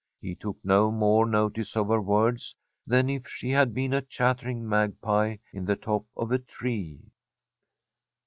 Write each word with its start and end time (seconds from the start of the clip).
He 0.19 0.33
took 0.33 0.57
no 0.63 0.89
more 0.89 1.27
notice 1.27 1.77
of 1.77 1.89
her 1.89 2.01
words 2.01 2.55
than 2.87 3.07
if 3.07 3.27
she 3.27 3.51
had 3.51 3.71
been 3.71 3.93
a 3.93 4.01
chattering 4.01 4.67
magpie 4.67 5.37
in 5.53 5.63
the 5.65 5.75
top 5.75 6.07
of 6.17 6.31
a 6.31 6.39
tree. 6.39 7.11